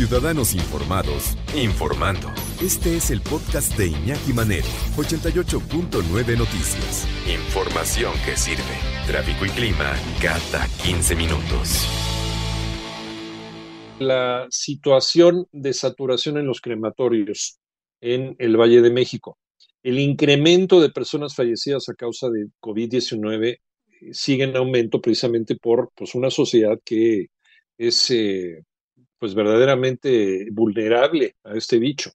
[0.00, 2.28] Ciudadanos Informados, informando.
[2.62, 4.66] Este es el podcast de Iñaki Manero,
[4.96, 7.06] 88.9 Noticias.
[7.28, 8.62] Información que sirve.
[9.06, 11.86] Tráfico y clima cada 15 minutos.
[13.98, 17.58] La situación de saturación en los crematorios
[18.00, 19.36] en el Valle de México.
[19.82, 23.58] El incremento de personas fallecidas a causa de COVID-19 eh,
[24.12, 27.26] sigue en aumento precisamente por pues, una sociedad que
[27.76, 28.62] es eh,
[29.20, 32.10] pues verdaderamente vulnerable a este bicho,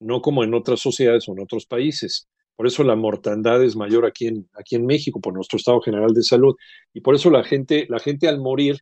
[0.00, 2.28] no como en otras sociedades o en otros países.
[2.56, 6.12] Por eso la mortandad es mayor aquí en, aquí en México, por nuestro estado general
[6.12, 6.56] de salud.
[6.92, 8.80] Y por eso la gente, la gente al morir,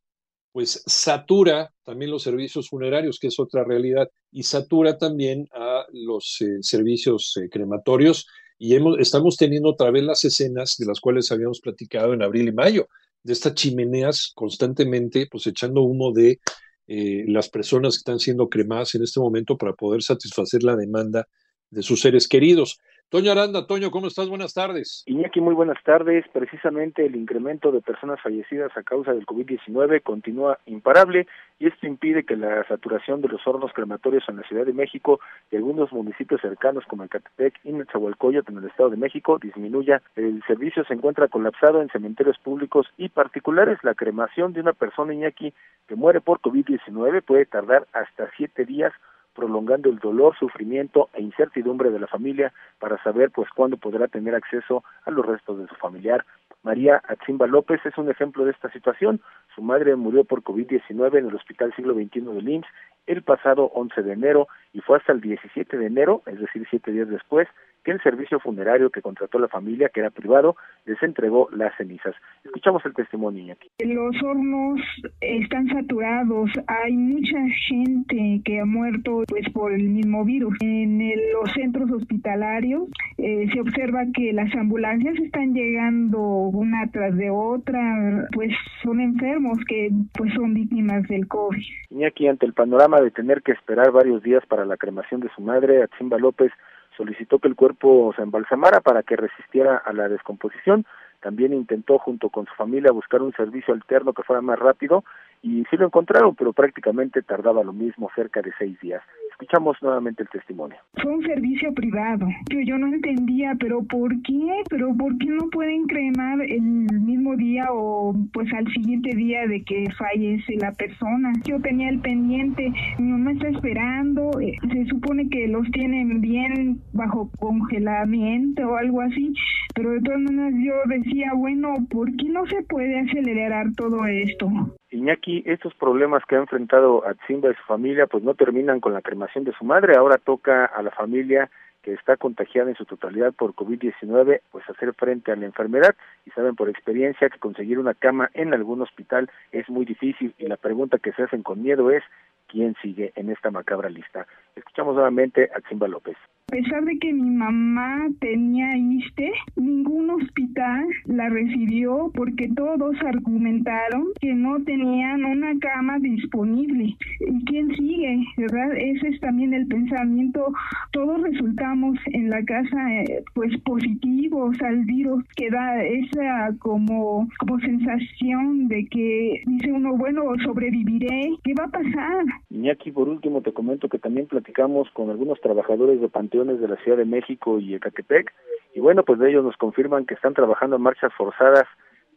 [0.51, 6.41] pues satura también los servicios funerarios, que es otra realidad, y satura también a los
[6.41, 8.27] eh, servicios eh, crematorios.
[8.59, 12.53] Y estamos teniendo otra vez las escenas de las cuales habíamos platicado en abril y
[12.53, 12.89] mayo,
[13.23, 16.41] de estas chimeneas constantemente, pues echando humo de
[16.88, 21.28] eh, las personas que están siendo cremadas en este momento para poder satisfacer la demanda
[21.70, 22.78] de sus seres queridos.
[23.11, 24.28] Toño Aranda, Toño, ¿cómo estás?
[24.28, 25.03] Buenas tardes.
[25.06, 26.27] Iñaki, muy buenas tardes.
[26.31, 31.27] Precisamente el incremento de personas fallecidas a causa del COVID-19 continúa imparable
[31.59, 35.20] y esto impide que la saturación de los hornos crematorios en la Ciudad de México
[35.50, 40.03] y algunos municipios cercanos como Ecatepec y Nezahualcóyotl en el Estado de México disminuya.
[40.15, 43.78] El servicio se encuentra colapsado en cementerios públicos y particulares.
[43.84, 45.55] La cremación de una persona, Iñaki,
[45.89, 48.93] que muere por COVID-19 puede tardar hasta siete días
[49.39, 54.34] prolongando el dolor, sufrimiento e incertidumbre de la familia para saber pues cuándo podrá tener
[54.34, 56.25] acceso a los restos de su familiar.
[56.64, 59.20] María Atzimba López es un ejemplo de esta situación.
[59.55, 62.66] Su madre murió por COVID-19 en el Hospital Siglo XXI de IMSS
[63.06, 66.91] el pasado 11 de enero y fue hasta el 17 de enero, es decir, siete
[66.91, 67.48] días después,
[67.89, 72.14] que el servicio funerario que contrató la familia, que era privado, les entregó las cenizas.
[72.44, 73.70] Escuchamos el testimonio aquí.
[73.83, 74.78] Los hornos
[75.22, 80.55] están saturados, hay mucha gente que ha muerto pues por el mismo virus.
[80.61, 80.98] En
[81.33, 88.28] los centros hospitalarios eh, se observa que las ambulancias están llegando una tras de otra,
[88.34, 92.05] pues son enfermos que pues son víctimas del COVID.
[92.06, 95.41] aquí ante el panorama de tener que esperar varios días para la cremación de su
[95.41, 96.53] madre, Atzimba López
[96.98, 100.84] solicitó que el cuerpo se embalsamara para que resistiera a la descomposición.
[101.20, 105.04] También intentó junto con su familia buscar un servicio alterno que fuera más rápido
[105.41, 109.03] y sí lo encontraron, pero prácticamente tardaba lo mismo, cerca de seis días.
[109.41, 110.76] Escuchamos nuevamente el testimonio.
[111.00, 114.65] Fue un servicio privado que yo no entendía, pero ¿por qué?
[114.69, 119.62] ¿Pero por qué no pueden cremar el mismo día o pues al siguiente día de
[119.62, 121.32] que fallece la persona?
[121.44, 126.81] Yo tenía el pendiente, mi mamá está esperando, eh, se supone que los tienen bien
[126.93, 129.32] bajo congelamiento o algo así,
[129.72, 134.50] pero de todas maneras yo decía, bueno, ¿por qué no se puede acelerar todo esto?
[134.91, 139.03] Iñaki, estos problemas que ha enfrentado Atzimba y su familia, pues no terminan con la
[139.03, 141.50] cremación de su madre, ahora toca a la familia
[141.82, 145.94] que está contagiada en su totalidad por COVID-19, pues hacer frente a la enfermedad
[146.26, 150.47] y saben por experiencia que conseguir una cama en algún hospital es muy difícil y
[150.47, 152.03] la pregunta que se hacen con miedo es
[152.49, 154.26] quién sigue en esta macabra lista.
[154.56, 156.16] Escuchamos nuevamente a Atzimba López.
[156.50, 164.06] A pesar de que mi mamá tenía ISTE, ningún hospital la recibió porque todos argumentaron
[164.19, 166.97] que no tenían una cama disponible.
[167.20, 168.25] ¿Y quién sigue?
[168.38, 168.75] ¿Verdad?
[168.78, 170.50] Ese es también el pensamiento.
[170.92, 177.60] Todos resultamos en la casa eh, pues positivos al virus que da esa como, como
[177.60, 181.28] sensación de que dice uno, bueno, sobreviviré.
[181.44, 182.25] ¿Qué va a pasar?
[182.48, 186.76] Iñaki, por último te comento que también platicamos con algunos trabajadores de Panteón de la
[186.76, 188.32] Ciudad de México y Ecatepec,
[188.75, 191.66] y bueno, pues de ellos nos confirman que están trabajando en marchas forzadas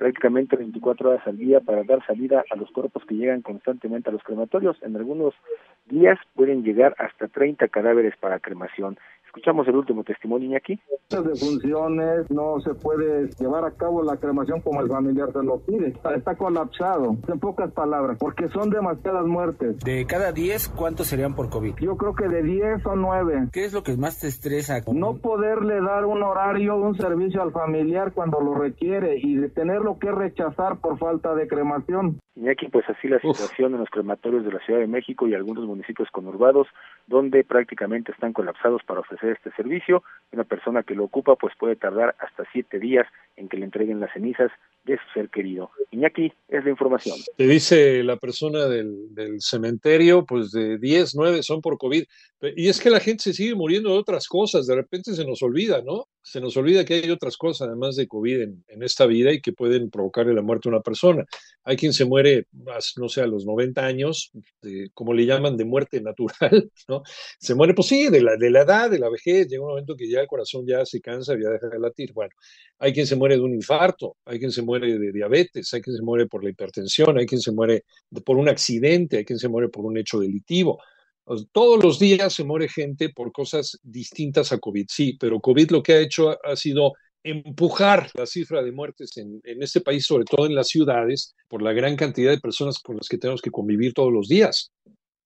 [0.02, 4.12] prácticamente 24 horas al día para dar salida a los cuerpos que llegan constantemente a
[4.12, 4.76] los crematorios.
[4.82, 5.36] En algunos
[5.86, 8.98] días pueden llegar hasta 30 cadáveres para cremación.
[9.28, 10.78] Escuchamos el último testimonio aquí.
[11.10, 15.60] De funciones, no se puede llevar a cabo la cremación como el familiar se lo
[15.60, 15.94] pide.
[16.16, 19.80] Está, colapsado, en pocas palabras, porque son demasiadas muertes.
[19.80, 21.76] De cada 10, ¿cuántos serían por COVID?
[21.80, 23.48] Yo creo que de 10 o 9.
[23.54, 24.82] ¿Qué es lo que más te estresa?
[24.92, 29.91] No poderle dar un horario, un servicio al familiar cuando lo requiere y de tenerlo
[30.00, 32.20] que rechazar por falta de cremación.
[32.36, 35.34] Y aquí pues así la situación en los crematorios de la Ciudad de México y
[35.34, 36.68] algunos municipios conurbados
[37.08, 40.04] donde prácticamente están colapsados para ofrecer este servicio.
[40.32, 44.00] Una persona que lo ocupa pues puede tardar hasta siete días en que le entreguen
[44.00, 44.52] las cenizas
[44.86, 45.72] de su ser querido.
[45.92, 47.18] Iñaki, es la información.
[47.38, 52.04] Te dice la persona del, del, cementerio, pues de 10, 9 son por COVID.
[52.56, 55.44] Y es que la gente se sigue muriendo de otras cosas, de repente se nos
[55.44, 56.06] olvida, ¿no?
[56.24, 59.54] Se nos olvida que hay otras cosas además de COVID en, esta vida y que
[59.54, 61.26] pueden provocarle la muerte a una persona.
[61.64, 62.48] Hay quien se muere,
[62.98, 64.32] no sé, a los 90 años,
[64.94, 67.04] como le llaman, de muerte natural, ¿no?
[67.40, 69.96] Se muere, pues sí, de la, de la edad, de la vejez, llega un momento
[69.96, 72.14] que ya el corazón ya se cansa, ya deja de latir.
[72.14, 72.34] Bueno,
[72.80, 75.96] hay quien se muere de un infarto, hay quien se muere de diabetes, hay quien
[75.96, 77.84] se muere por la hipertensión, hay quien se muere
[78.26, 80.80] por un accidente, hay quien se muere por un hecho delictivo.
[81.52, 85.84] Todos los días se muere gente por cosas distintas a COVID, sí, pero COVID lo
[85.84, 90.46] que ha hecho ha sido empujar la cifra de muertes en, este país, sobre todo
[90.46, 93.94] en las ciudades, por la gran cantidad de personas con las que tenemos que convivir
[93.94, 94.72] todos los días.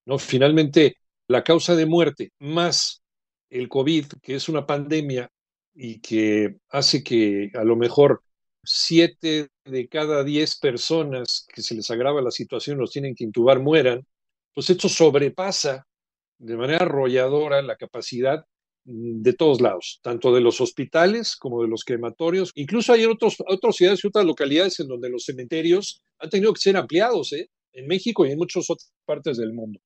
[0.06, 0.20] ¿no?
[0.20, 0.98] Finalmente,
[1.28, 3.02] la causa de muerte más
[3.50, 5.30] el COVID, que es una pandemia
[5.74, 8.22] y que hace que a lo mejor
[8.64, 13.60] siete de cada diez personas que se les agrava la situación, los tienen que intubar,
[13.60, 14.06] mueran,
[14.56, 15.86] pues esto sobrepasa
[16.40, 18.44] de manera arrolladora la capacidad
[18.86, 22.52] de todos lados, tanto de los hospitales como de los crematorios.
[22.56, 26.62] Incluso hay otros, otras ciudades y otras localidades en donde los cementerios han tenido que
[26.62, 27.50] ser ampliados, ¿eh?
[27.74, 29.80] en México y en muchas otras partes del mundo.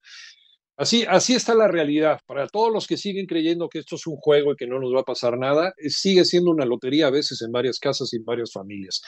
[0.78, 2.20] Así, así está la realidad.
[2.26, 4.94] Para todos los que siguen creyendo que esto es un juego y que no nos
[4.94, 8.24] va a pasar nada, sigue siendo una lotería a veces en varias casas y en
[8.24, 9.02] varias familias.